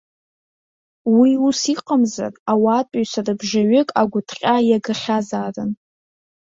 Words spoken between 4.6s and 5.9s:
иагахьазаарын.